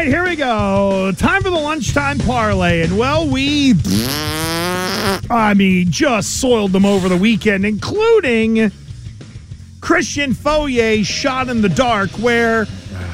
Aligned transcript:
Right, 0.00 0.08
here 0.08 0.24
we 0.24 0.34
go. 0.34 1.12
Time 1.18 1.42
for 1.42 1.50
the 1.50 1.56
lunchtime 1.56 2.18
parlay. 2.20 2.80
And 2.80 2.96
well, 2.96 3.28
we, 3.28 3.74
I 5.28 5.52
mean, 5.54 5.90
just 5.90 6.40
soiled 6.40 6.72
them 6.72 6.86
over 6.86 7.06
the 7.10 7.18
weekend, 7.18 7.66
including 7.66 8.72
Christian 9.82 10.32
Fauria 10.32 11.04
shot 11.04 11.50
in 11.50 11.60
the 11.60 11.68
dark, 11.68 12.08
where, 12.12 12.66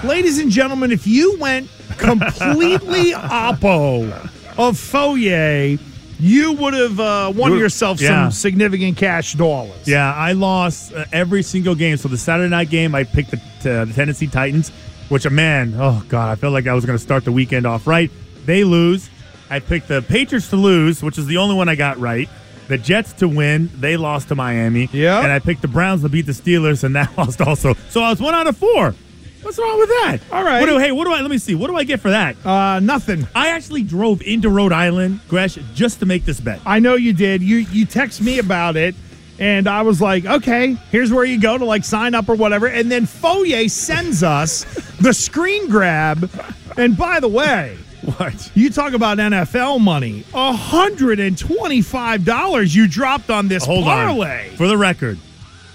ladies 0.04 0.38
and 0.38 0.48
gentlemen, 0.48 0.92
if 0.92 1.08
you 1.08 1.36
went 1.40 1.68
completely 1.98 3.10
oppo 3.14 4.08
of 4.56 4.76
Fauria, 4.76 5.80
you 6.20 6.52
would 6.52 6.74
have 6.74 7.00
uh, 7.00 7.32
won 7.34 7.50
You- 7.50 7.58
yourself 7.58 8.00
yeah. 8.00 8.28
some 8.28 8.30
significant 8.30 8.96
cash 8.96 9.32
dollars. 9.32 9.88
Yeah, 9.88 10.14
I 10.14 10.34
lost 10.34 10.92
uh, 10.92 11.04
every 11.12 11.42
single 11.42 11.74
game. 11.74 11.96
So 11.96 12.06
the 12.06 12.16
Saturday 12.16 12.48
night 12.48 12.70
game, 12.70 12.94
I 12.94 13.02
picked 13.02 13.32
the, 13.32 13.38
uh, 13.80 13.84
the 13.86 13.92
Tennessee 13.92 14.28
Titans, 14.28 14.70
which 15.08 15.24
a 15.24 15.30
man, 15.30 15.74
oh 15.78 16.04
god, 16.08 16.30
I 16.30 16.34
felt 16.36 16.52
like 16.52 16.66
I 16.66 16.74
was 16.74 16.84
going 16.84 16.98
to 16.98 17.02
start 17.02 17.24
the 17.24 17.32
weekend 17.32 17.66
off 17.66 17.86
right. 17.86 18.10
They 18.44 18.64
lose. 18.64 19.10
I 19.50 19.60
picked 19.60 19.88
the 19.88 20.02
Patriots 20.02 20.50
to 20.50 20.56
lose, 20.56 21.02
which 21.02 21.18
is 21.18 21.26
the 21.26 21.36
only 21.36 21.54
one 21.54 21.68
I 21.68 21.74
got 21.76 21.98
right. 21.98 22.28
The 22.68 22.78
Jets 22.78 23.12
to 23.14 23.28
win. 23.28 23.70
They 23.76 23.96
lost 23.96 24.28
to 24.28 24.34
Miami. 24.34 24.88
Yeah. 24.92 25.20
And 25.20 25.30
I 25.30 25.38
picked 25.38 25.62
the 25.62 25.68
Browns 25.68 26.02
to 26.02 26.08
beat 26.08 26.26
the 26.26 26.32
Steelers, 26.32 26.82
and 26.82 26.96
that 26.96 27.16
lost 27.18 27.40
also. 27.40 27.74
So 27.90 28.02
I 28.02 28.10
was 28.10 28.20
one 28.20 28.34
out 28.34 28.46
of 28.46 28.56
four. 28.56 28.94
What's 29.42 29.58
wrong 29.58 29.78
with 29.78 29.88
that? 29.88 30.18
All 30.32 30.42
right. 30.42 30.58
What 30.58 30.66
do, 30.66 30.78
hey, 30.78 30.90
what 30.90 31.04
do 31.04 31.12
I? 31.12 31.20
Let 31.20 31.30
me 31.30 31.38
see. 31.38 31.54
What 31.54 31.68
do 31.68 31.76
I 31.76 31.84
get 31.84 32.00
for 32.00 32.10
that? 32.10 32.44
Uh, 32.44 32.80
nothing. 32.80 33.28
I 33.32 33.50
actually 33.50 33.84
drove 33.84 34.20
into 34.22 34.48
Rhode 34.50 34.72
Island, 34.72 35.20
Gresh, 35.28 35.56
just 35.72 36.00
to 36.00 36.06
make 36.06 36.24
this 36.24 36.40
bet. 36.40 36.60
I 36.66 36.80
know 36.80 36.96
you 36.96 37.12
did. 37.12 37.42
You 37.42 37.58
you 37.58 37.86
text 37.86 38.20
me 38.20 38.40
about 38.40 38.76
it, 38.76 38.96
and 39.38 39.68
I 39.68 39.82
was 39.82 40.00
like, 40.00 40.24
okay, 40.24 40.76
here's 40.90 41.12
where 41.12 41.24
you 41.24 41.40
go 41.40 41.58
to 41.58 41.64
like 41.64 41.84
sign 41.84 42.14
up 42.14 42.28
or 42.28 42.34
whatever. 42.34 42.66
And 42.66 42.90
then 42.90 43.04
Fauria 43.06 43.70
sends 43.70 44.22
us 44.22 44.64
the 45.00 45.12
screen 45.12 45.68
grab. 45.68 46.30
And 46.76 46.96
by 46.96 47.20
the 47.20 47.28
way, 47.28 47.76
What? 48.16 48.50
you 48.54 48.70
talk 48.70 48.92
about 48.94 49.18
NFL 49.18 49.80
money, 49.80 50.24
hundred 50.32 51.20
and 51.20 51.36
twenty-five 51.36 52.24
dollars 52.24 52.74
you 52.74 52.86
dropped 52.88 53.30
on 53.30 53.48
this 53.48 53.64
Hold 53.64 53.84
parlay. 53.84 54.50
on. 54.50 54.56
For 54.56 54.66
the 54.68 54.76
record, 54.78 55.18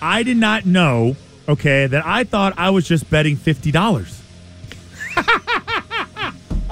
I 0.02 0.24
did 0.24 0.38
not 0.38 0.66
know, 0.66 1.16
okay, 1.50 1.88
that 1.88 2.06
I 2.06 2.24
thought 2.24 2.54
I 2.58 2.70
was 2.72 2.88
just 2.88 3.10
betting 3.10 3.36
$50. 3.38 4.18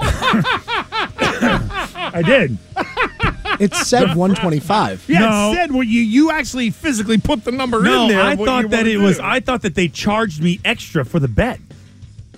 I 2.12 2.22
did. 2.24 2.58
It 3.60 3.74
said 3.74 4.08
125. 4.16 5.04
Yeah, 5.08 5.18
No. 5.20 5.52
it 5.52 5.54
said 5.56 5.72
what 5.72 5.86
you 5.86 6.00
you 6.00 6.30
actually 6.30 6.70
physically 6.70 7.18
put 7.18 7.44
the 7.44 7.52
number 7.52 7.80
No, 7.82 8.02
in 8.04 8.08
there. 8.08 8.20
I 8.22 8.32
of 8.32 8.38
what 8.38 8.44
you 8.44 8.46
thought 8.62 8.70
that 8.70 8.76
wanna 8.78 8.88
it 8.90 8.96
was. 8.96 9.20
I 9.20 9.40
thought 9.40 9.62
that 9.62 9.74
they 9.74 9.88
charged 9.88 10.42
me 10.42 10.58
extra 10.64 11.04
for 11.04 11.20
the 11.20 11.28
bet. 11.28 11.60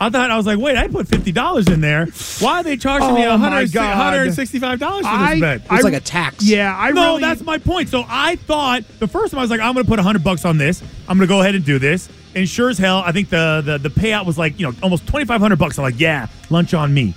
I 0.01 0.11
thought, 0.11 0.33
I 0.33 0.37
was 0.37 0.47
like, 0.47 0.59
wait, 0.59 0.77
I 0.77 0.89
put 0.89 1.07
$50 1.07 1.73
in 1.73 1.81
there. 1.81 2.07
Why 2.41 2.59
are 2.61 2.63
they 2.65 2.77
charging 2.77 3.15
me 3.15 3.25
Oh, 3.25 3.39
my 3.39 3.63
$100, 3.63 3.71
$165 3.73 4.79
for 4.81 4.89
this 4.97 5.07
I- 5.07 5.39
bet? 5.41 5.61
It's 5.61 5.71
was 5.71 5.85
like 5.85 5.95
a 5.95 6.01
tax. 6.01 6.43
Yeah, 6.45 6.77
I 6.77 6.91
no, 6.91 7.11
really, 7.11 7.21
that's 7.21 7.43
my 7.43 7.59
point. 7.59 7.89
So 7.89 8.05
I 8.09 8.35
thought 8.35 8.83
the 8.99 9.07
first 9.07 9.31
time 9.31 9.39
I 9.39 9.43
was 9.43 9.51
like, 9.51 9.61
I'm 9.61 9.75
going 9.75 9.85
to 9.85 9.89
put 9.89 9.99
100 9.99 10.25
bucks 10.25 10.45
on 10.45 10.59
this. 10.59 10.83
I'm 11.09 11.19
going 11.19 11.29
to 11.29 11.33
go 11.33 11.41
ahead 11.43 11.55
and 11.55 11.65
do 11.65 11.79
this. 11.79 12.09
And 12.35 12.49
sure 12.49 12.69
as 12.71 12.79
hell, 12.79 13.03
I 13.07 13.13
think 13.13 13.29
the, 13.29 13.63
the 13.65 13.79
the 13.79 13.91
payout 13.91 14.25
was 14.27 14.39
like, 14.39 14.59
you 14.59 14.67
know, 14.67 14.75
almost 14.83 15.07
2,500 15.07 15.57
bucks. 15.57 15.79
I'm 15.79 15.83
like, 15.85 16.01
yeah, 16.01 16.27
lunch 16.51 16.73
on 16.75 16.93
me. 16.93 17.15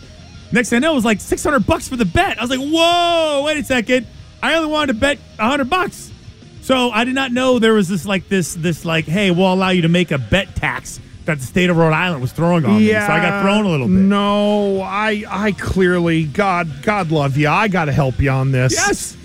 Next 0.52 0.70
thing 0.70 0.78
I 0.78 0.80
know, 0.80 0.92
it 0.92 0.96
was 0.96 1.06
like 1.06 1.20
600 1.20 1.66
bucks 1.66 1.88
for 1.88 1.96
the 1.96 2.06
bet. 2.06 2.38
I 2.38 2.42
was 2.42 2.50
like, 2.50 2.60
whoa, 2.60 3.44
wait 3.46 3.58
a 3.58 3.64
second. 3.64 4.08
I 4.42 4.56
only 4.56 4.70
wanted 4.72 4.94
to 4.94 5.00
bet 5.00 5.18
100 5.38 5.70
bucks. 5.70 6.12
So 6.62 6.90
I 6.92 7.04
did 7.04 7.16
not 7.16 7.32
know 7.32 7.60
there 7.60 7.74
was 7.74 7.88
this 7.88 8.06
like 8.06 8.28
this 8.30 8.54
this 8.56 8.86
like, 8.86 9.06
hey, 9.06 9.32
we'll 9.32 9.54
allow 9.54 9.70
you 9.70 9.84
to 9.84 9.88
make 9.90 10.12
a 10.12 10.18
bet 10.18 10.56
tax 10.56 11.00
that 11.26 11.40
the 11.40 11.46
state 11.46 11.70
of 11.70 11.78
Rhode 11.78 11.94
Island 11.94 12.22
was 12.22 12.32
throwing 12.32 12.66
on 12.66 12.78
me. 12.78 12.90
So 12.92 12.98
I 12.98 13.20
got 13.20 13.42
thrown 13.44 13.66
a 13.66 13.70
little 13.70 13.88
bit. 13.88 13.94
No, 13.94 14.82
I 14.82 15.24
I 15.30 15.52
clearly 15.52 16.24
God 16.26 16.82
God 16.84 17.12
love 17.12 17.38
you. 17.38 17.50
I 17.50 17.68
got 17.68 17.86
to 17.86 17.92
help 17.92 18.20
you 18.20 18.30
on 18.32 18.52
this. 18.52 18.74
Yes. 18.74 19.18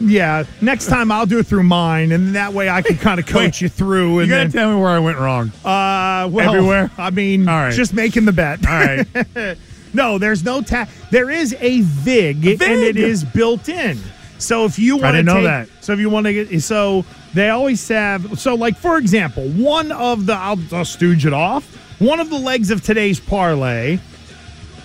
Yeah. 0.00 0.44
Next 0.60 0.86
time 0.86 1.10
I'll 1.10 1.26
do 1.26 1.38
it 1.38 1.46
through 1.46 1.62
mine, 1.64 2.12
and 2.12 2.34
that 2.36 2.52
way 2.52 2.68
I 2.68 2.82
can 2.82 2.98
kind 2.98 3.18
of 3.18 3.26
coach 3.26 3.34
Wait, 3.34 3.60
you 3.62 3.68
through. 3.68 4.20
And 4.20 4.28
You 4.28 4.34
And 4.36 4.52
got 4.52 4.52
to 4.52 4.58
then, 4.58 4.66
tell 4.68 4.76
me 4.76 4.80
where 4.80 4.90
I 4.90 4.98
went 5.00 5.18
wrong. 5.18 5.48
uh, 5.64 6.28
well, 6.30 6.54
everywhere? 6.54 6.90
I 6.98 7.10
mean, 7.10 7.48
All 7.48 7.56
right. 7.56 7.72
just 7.72 7.94
making 7.94 8.26
the 8.26 8.32
bet. 8.32 8.64
All 8.66 8.72
right. 8.74 9.56
no, 9.96 10.18
there's 10.18 10.44
no 10.44 10.62
tax. 10.62 10.92
There 11.10 11.30
is 11.30 11.56
a 11.58 11.80
VIG, 11.80 12.46
and 12.46 12.62
it 12.62 12.94
VIG? 12.94 12.98
is 12.98 13.24
built 13.24 13.68
in. 13.68 13.98
So 14.38 14.64
if 14.66 14.78
you 14.78 14.98
want 14.98 15.16
to 15.16 15.22
know 15.22 15.42
that. 15.42 15.68
so 15.80 15.92
if 15.92 15.98
you 15.98 16.10
want 16.10 16.26
to 16.26 16.44
get, 16.44 16.60
so 16.62 17.04
they 17.34 17.48
always 17.48 17.86
have. 17.88 18.38
So 18.38 18.54
like 18.54 18.76
for 18.76 18.98
example, 18.98 19.48
one 19.50 19.90
of 19.92 20.26
the 20.26 20.34
I'll, 20.34 20.58
I'll 20.72 20.84
stooge 20.84 21.26
it 21.26 21.32
off. 21.32 21.64
One 22.00 22.20
of 22.20 22.28
the 22.30 22.38
legs 22.38 22.70
of 22.70 22.82
today's 22.82 23.18
parlay. 23.18 23.98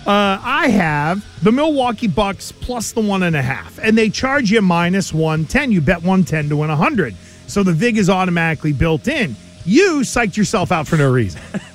Uh, 0.04 0.40
I 0.42 0.66
have 0.68 1.24
the 1.44 1.52
Milwaukee 1.52 2.08
Bucks 2.08 2.50
plus 2.50 2.90
the 2.90 3.00
one 3.00 3.22
and 3.22 3.36
a 3.36 3.42
half, 3.42 3.78
and 3.78 3.96
they 3.96 4.10
charge 4.10 4.50
you 4.50 4.60
minus 4.60 5.12
one 5.12 5.44
ten. 5.44 5.70
You 5.70 5.80
bet 5.80 6.02
one 6.02 6.24
ten 6.24 6.48
to 6.48 6.56
win 6.56 6.70
a 6.70 6.76
hundred, 6.76 7.14
so 7.46 7.62
the 7.62 7.72
vig 7.72 7.98
is 7.98 8.10
automatically 8.10 8.72
built 8.72 9.06
in. 9.06 9.36
You 9.64 10.00
psyched 10.00 10.36
yourself 10.36 10.72
out 10.72 10.88
for 10.88 10.96
no 10.96 11.08
reason. 11.08 11.40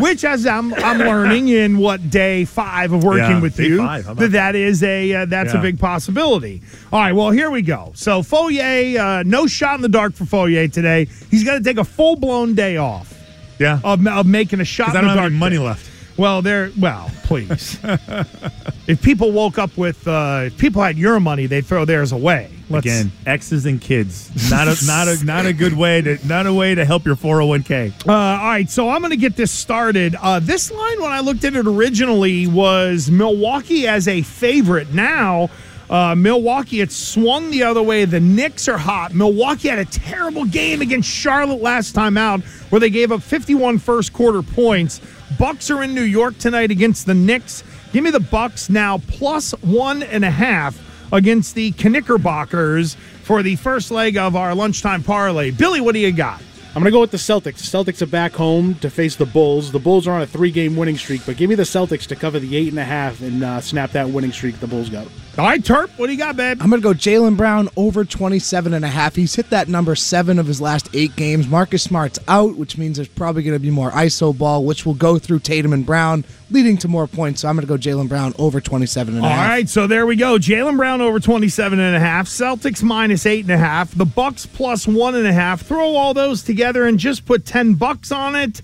Which, 0.00 0.24
as 0.24 0.46
I'm, 0.46 0.72
I'm 0.74 0.98
learning 0.98 1.48
in 1.48 1.78
what 1.78 2.10
day 2.10 2.44
five 2.44 2.92
of 2.92 3.04
working 3.04 3.18
Yeah, 3.36 3.40
with 3.40 3.58
you, 3.58 3.78
five. 3.78 4.16
That 4.16 4.32
that 4.32 4.54
is 4.54 4.82
a 4.82 5.14
uh, 5.14 5.24
that's 5.26 5.54
a 5.54 5.58
big 5.60 5.78
possibility. 5.78 6.62
All 6.92 7.00
right, 7.00 7.12
well 7.12 7.30
here 7.30 7.50
we 7.50 7.62
go. 7.62 7.92
So 7.94 8.22
Fauria, 8.22 8.96
uh, 9.20 9.22
no 9.24 9.46
shot 9.46 9.76
in 9.76 9.82
the 9.82 9.88
dark 9.88 10.14
for 10.14 10.24
Fauria 10.24 10.72
today. 10.72 11.06
He's 11.30 11.44
going 11.44 11.58
to 11.58 11.64
take 11.64 11.78
a 11.78 11.84
full 11.84 12.16
blown 12.16 12.54
day 12.54 12.76
off 12.76 13.12
Yeah. 13.58 13.80
of, 13.84 14.06
of 14.06 14.26
making 14.26 14.60
a 14.60 14.64
shot 14.64 14.88
I 14.88 14.92
the 14.92 14.98
don't 15.00 15.08
have 15.08 15.16
dark. 15.18 15.30
any 15.30 15.38
money 15.38 15.56
day. 15.56 15.62
left. 15.64 15.90
Well, 16.20 16.42
there. 16.42 16.70
Well, 16.78 17.10
please. 17.22 17.78
if 18.86 19.00
people 19.00 19.32
woke 19.32 19.56
up 19.56 19.74
with, 19.78 20.06
uh, 20.06 20.42
if 20.48 20.58
people 20.58 20.82
had 20.82 20.98
your 20.98 21.18
money, 21.18 21.46
they'd 21.46 21.64
throw 21.64 21.86
theirs 21.86 22.12
away. 22.12 22.50
Let's- 22.68 22.84
Again, 22.84 23.10
exes 23.24 23.64
and 23.64 23.80
kids. 23.80 24.30
Not 24.50 24.68
a 24.68 24.76
not 24.86 25.08
a 25.08 25.24
not 25.24 25.46
a 25.46 25.54
good 25.54 25.72
way 25.72 26.02
to 26.02 26.18
not 26.28 26.44
a 26.44 26.52
way 26.52 26.74
to 26.74 26.84
help 26.84 27.06
your 27.06 27.16
401k. 27.16 28.06
Uh, 28.06 28.12
all 28.12 28.36
right, 28.36 28.68
so 28.68 28.90
I'm 28.90 29.00
going 29.00 29.12
to 29.12 29.16
get 29.16 29.34
this 29.34 29.50
started. 29.50 30.14
Uh, 30.14 30.40
this 30.40 30.70
line, 30.70 31.00
when 31.00 31.10
I 31.10 31.20
looked 31.20 31.44
at 31.44 31.56
it 31.56 31.66
originally, 31.66 32.46
was 32.46 33.10
Milwaukee 33.10 33.88
as 33.88 34.06
a 34.06 34.20
favorite. 34.20 34.92
Now, 34.92 35.48
uh, 35.90 36.14
Milwaukee, 36.14 36.80
it 36.80 36.92
swung 36.92 37.50
the 37.50 37.64
other 37.64 37.82
way. 37.82 38.04
The 38.04 38.20
Knicks 38.20 38.68
are 38.68 38.78
hot. 38.78 39.12
Milwaukee 39.12 39.68
had 39.68 39.80
a 39.80 39.84
terrible 39.84 40.44
game 40.44 40.80
against 40.80 41.10
Charlotte 41.10 41.60
last 41.60 41.96
time 41.96 42.16
out, 42.16 42.42
where 42.70 42.78
they 42.78 42.90
gave 42.90 43.10
up 43.10 43.22
51 43.22 43.78
first 43.78 44.12
quarter 44.12 44.40
points. 44.40 45.00
Bucks 45.36 45.68
are 45.68 45.82
in 45.82 45.92
New 45.92 46.02
York 46.02 46.38
tonight 46.38 46.70
against 46.70 47.06
the 47.06 47.14
Knicks. 47.14 47.64
Give 47.92 48.04
me 48.04 48.10
the 48.10 48.20
Bucks 48.20 48.70
now 48.70 48.98
plus 49.08 49.50
one 49.62 50.04
and 50.04 50.24
a 50.24 50.30
half 50.30 50.78
against 51.12 51.56
the 51.56 51.72
Knickerbockers 51.72 52.94
for 53.24 53.42
the 53.42 53.56
first 53.56 53.90
leg 53.90 54.16
of 54.16 54.36
our 54.36 54.54
lunchtime 54.54 55.02
parlay. 55.02 55.50
Billy, 55.50 55.80
what 55.80 55.94
do 55.94 55.98
you 55.98 56.12
got? 56.12 56.40
I'm 56.68 56.74
going 56.74 56.84
to 56.84 56.92
go 56.92 57.00
with 57.00 57.10
the 57.10 57.16
Celtics. 57.16 57.68
The 57.68 57.92
Celtics 57.92 58.00
are 58.00 58.06
back 58.06 58.32
home 58.32 58.76
to 58.76 58.90
face 58.90 59.16
the 59.16 59.26
Bulls. 59.26 59.72
The 59.72 59.80
Bulls 59.80 60.06
are 60.06 60.12
on 60.12 60.22
a 60.22 60.26
three 60.26 60.52
game 60.52 60.76
winning 60.76 60.96
streak, 60.96 61.26
but 61.26 61.36
give 61.36 61.50
me 61.50 61.56
the 61.56 61.64
Celtics 61.64 62.06
to 62.06 62.14
cover 62.14 62.38
the 62.38 62.56
eight 62.56 62.68
and 62.68 62.78
a 62.78 62.84
half 62.84 63.20
and 63.22 63.42
uh, 63.42 63.60
snap 63.60 63.90
that 63.90 64.08
winning 64.08 64.30
streak 64.30 64.60
the 64.60 64.68
Bulls 64.68 64.88
got. 64.88 65.08
All 65.38 65.46
right, 65.46 65.62
Terp, 65.62 65.88
what 65.96 66.08
do 66.08 66.12
you 66.12 66.18
got, 66.18 66.36
babe? 66.36 66.58
I'm 66.60 66.68
going 66.70 66.82
to 66.82 66.86
go 66.86 66.92
Jaylen 66.92 67.36
Brown 67.36 67.68
over 67.76 68.04
27 68.04 68.74
and 68.74 68.84
a 68.84 68.88
half. 68.88 69.14
He's 69.14 69.32
hit 69.34 69.48
that 69.50 69.68
number 69.68 69.94
seven 69.94 70.38
of 70.40 70.46
his 70.46 70.60
last 70.60 70.88
eight 70.92 71.14
games. 71.16 71.46
Marcus 71.48 71.82
Smart's 71.84 72.18
out, 72.28 72.56
which 72.56 72.76
means 72.76 72.96
there's 72.96 73.08
probably 73.08 73.42
going 73.44 73.54
to 73.54 73.60
be 73.60 73.70
more 73.70 73.90
ISO 73.92 74.36
ball, 74.36 74.64
which 74.64 74.84
will 74.84 74.92
go 74.94 75.18
through 75.18 75.38
Tatum 75.38 75.72
and 75.72 75.86
Brown, 75.86 76.24
leading 76.50 76.76
to 76.78 76.88
more 76.88 77.06
points. 77.06 77.40
So 77.40 77.48
I'm 77.48 77.54
going 77.56 77.66
to 77.66 77.72
go 77.72 77.78
Jaylen 77.78 78.08
Brown 78.08 78.34
over 78.38 78.60
27 78.60 79.14
and 79.14 79.24
a 79.24 79.26
All 79.26 79.32
half. 79.32 79.42
All 79.44 79.48
right, 79.48 79.68
so 79.68 79.86
there 79.86 80.04
we 80.04 80.16
go. 80.16 80.36
Jaylen 80.36 80.76
Brown 80.76 81.00
over 81.00 81.20
27 81.20 81.78
and 81.78 81.94
a 81.96 82.00
half. 82.00 82.26
Celtics 82.26 82.82
minus 82.82 83.24
eight 83.24 83.44
and 83.44 83.52
a 83.52 83.58
half. 83.58 83.94
The 83.94 84.04
Bucks 84.04 84.44
plus 84.46 84.86
one 84.86 85.14
and 85.14 85.26
a 85.28 85.32
half. 85.32 85.62
Throw 85.62 85.94
all 85.94 86.12
those 86.12 86.42
together 86.42 86.84
and 86.86 86.98
just 86.98 87.24
put 87.24 87.46
10 87.46 87.74
bucks 87.74 88.10
on 88.12 88.34
it. 88.34 88.60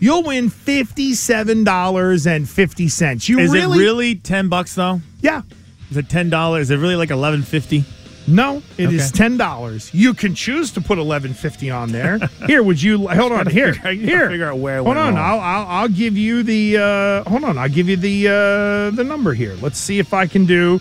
You'll 0.00 0.24
win 0.24 0.50
$57.50. 0.50 3.28
You 3.28 3.38
Is 3.38 3.52
really, 3.52 3.78
it 3.78 3.80
really 3.80 4.14
ten 4.16 4.48
bucks 4.48 4.74
though? 4.74 5.00
Yeah. 5.20 5.42
Is 5.90 5.96
it 5.96 6.08
ten 6.08 6.30
dollars? 6.30 6.62
Is 6.64 6.70
it 6.70 6.76
really 6.78 6.96
like 6.96 7.10
eleven 7.10 7.42
fifty? 7.42 7.84
No, 8.26 8.62
it 8.76 8.92
is 8.92 9.08
Okay. 9.08 9.16
ten 9.16 9.36
dollars. 9.38 9.90
You 9.94 10.12
can 10.12 10.34
choose 10.34 10.70
to 10.72 10.82
put 10.82 10.98
eleven 10.98 11.32
fifty 11.32 11.70
on 11.70 11.92
there. 11.92 12.18
Here, 12.46 12.62
would 12.62 12.82
you 12.82 13.08
hold 13.08 13.32
on? 13.32 13.46
Here, 13.46 13.72
figure- 13.72 14.06
here. 14.06 14.28
figure 14.28 14.50
out 14.50 14.58
where 14.58 14.82
Hold 14.82 14.98
on. 14.98 15.16
I'll, 15.16 15.40
I'll 15.40 15.66
I'll 15.66 15.88
give 15.88 16.16
you 16.18 16.42
the 16.42 16.76
uh, 17.24 17.30
hold 17.30 17.44
on. 17.44 17.56
I'll 17.56 17.70
give 17.70 17.88
you 17.88 17.96
the 17.96 18.28
uh, 18.28 18.96
the 18.96 19.02
number 19.04 19.32
here. 19.32 19.54
Let's 19.62 19.78
see 19.78 19.98
if 19.98 20.12
I 20.12 20.26
can 20.26 20.44
do. 20.44 20.78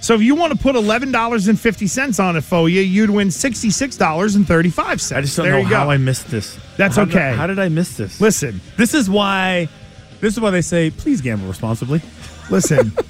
So 0.00 0.14
if 0.14 0.22
you 0.22 0.34
want 0.36 0.52
to 0.54 0.58
put 0.58 0.74
eleven 0.74 1.12
dollars 1.12 1.48
and 1.48 1.60
fifty 1.60 1.86
cents 1.86 2.18
on 2.18 2.34
it 2.36 2.42
for 2.44 2.66
you, 2.68 2.80
you'd 2.80 3.10
win 3.10 3.30
sixty 3.30 3.68
six 3.70 3.96
dollars 3.98 4.34
and 4.34 4.46
thirty 4.48 4.70
five 4.70 5.00
cents. 5.02 5.18
I 5.18 5.20
just 5.20 5.36
don't 5.36 5.46
there 5.46 5.62
know 5.62 5.68
go. 5.68 5.76
how 5.76 5.90
I 5.90 5.98
missed 5.98 6.28
this. 6.28 6.58
That's 6.78 6.96
How 6.96 7.04
did 7.04 7.14
I- 7.16 7.28
okay. 7.28 7.36
how 7.36 7.46
did 7.46 7.58
I 7.58 7.68
miss 7.68 7.94
this? 7.98 8.20
Listen, 8.22 8.60
This 8.78 8.94
is 8.94 9.10
why. 9.10 9.68
This 10.20 10.32
is 10.32 10.40
why 10.40 10.48
they 10.50 10.62
say 10.62 10.90
please 10.90 11.20
gamble 11.20 11.46
responsibly. 11.46 12.00
listen. 12.48 12.92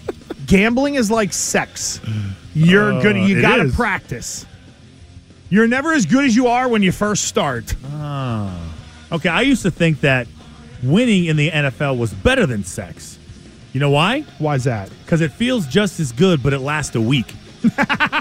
gambling 0.47 0.95
is 0.95 1.11
like 1.11 1.33
sex. 1.33 2.01
You're 2.55 2.95
Uh, 2.95 3.03
good. 3.03 3.17
You 3.17 3.41
got 3.43 3.57
to 3.57 3.69
practice. 3.71 4.47
You're 5.51 5.69
never 5.69 5.93
as 5.93 6.07
good 6.07 6.25
as 6.25 6.35
you 6.35 6.49
are 6.49 6.69
when 6.69 6.83
you 6.83 6.91
first 6.93 7.25
start. 7.27 7.75
Okay, 9.13 9.29
I 9.29 9.43
used 9.43 9.63
to 9.63 9.71
think 9.71 10.01
that 10.01 10.27
winning 10.83 11.27
in 11.27 11.37
the 11.37 11.51
NFL 11.51 11.97
was 11.99 12.13
better 12.13 12.47
than 12.47 12.65
sex. 12.65 13.19
You 13.73 13.81
know 13.81 13.91
why? 13.91 14.23
Why's 14.39 14.65
that? 14.65 14.91
Because 15.05 15.21
it 15.21 15.33
feels 15.33 15.67
just 15.67 16.01
as 16.01 16.11
good, 16.13 16.43
but 16.43 16.53
it 16.53 16.59
lasts 16.61 16.95
a 16.97 17.01
week. 17.01 17.33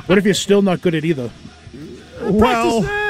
What 0.05 0.17
if 0.19 0.25
you're 0.25 0.33
still 0.35 0.61
not 0.61 0.81
good 0.81 0.93
at 0.93 1.03
either? 1.03 1.31
Well, 2.21 2.81
Practice, 2.83 2.89
uh, 2.89 2.93
you 2.93 3.04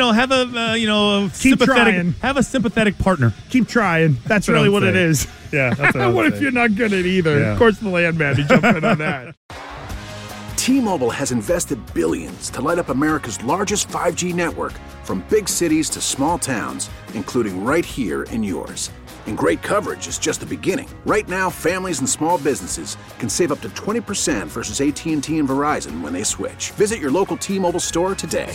know, 0.00 0.10
have 0.12 0.32
a 0.32 0.34
uh, 0.70 0.74
you 0.74 0.86
know 0.88 1.26
a 1.26 1.28
Keep 1.28 1.58
sympathetic 1.60 1.94
trying. 1.94 2.12
have 2.14 2.36
a 2.36 2.42
sympathetic 2.42 2.98
partner. 2.98 3.32
keep 3.50 3.68
trying. 3.68 4.16
That's 4.26 4.48
what 4.48 4.54
really 4.54 4.66
I'm 4.66 4.72
what 4.72 4.82
it 4.82 4.96
is. 4.96 5.26
Yeah, 5.52 5.74
that's 5.74 5.96
what, 5.96 6.14
what 6.14 6.26
if 6.26 6.40
you're 6.40 6.52
not 6.52 6.76
good 6.76 6.92
at 6.92 7.04
either? 7.04 7.40
Yeah. 7.40 7.52
Of 7.52 7.58
course, 7.58 7.78
the 7.78 7.88
landman 7.88 8.36
to 8.36 8.44
jump 8.44 8.64
in 8.64 8.84
on 8.84 8.98
that. 8.98 9.34
T-Mobile 10.56 11.10
has 11.10 11.32
invested 11.32 11.78
billions 11.94 12.50
to 12.50 12.60
light 12.60 12.78
up 12.78 12.88
America's 12.90 13.42
largest 13.42 13.88
5G 13.88 14.32
network 14.34 14.74
from 15.04 15.24
big 15.30 15.48
cities 15.48 15.88
to 15.90 16.00
small 16.00 16.38
towns, 16.38 16.88
including 17.14 17.64
right 17.64 17.84
here 17.84 18.24
in 18.24 18.44
yours. 18.44 18.90
And 19.26 19.36
great 19.36 19.60
coverage 19.62 20.06
is 20.06 20.18
just 20.18 20.38
the 20.40 20.46
beginning. 20.46 20.88
Right 21.04 21.28
now, 21.28 21.50
families 21.50 21.98
and 21.98 22.08
small 22.08 22.38
businesses 22.38 22.96
can 23.18 23.28
save 23.28 23.50
up 23.52 23.60
to 23.62 23.68
20% 23.70 24.46
versus 24.46 24.80
AT&T 24.80 25.12
and 25.38 25.48
Verizon 25.48 26.00
when 26.00 26.12
they 26.12 26.22
switch. 26.24 26.70
Visit 26.72 27.00
your 27.00 27.10
local 27.10 27.36
T-Mobile 27.36 27.80
store 27.80 28.14
today. 28.14 28.54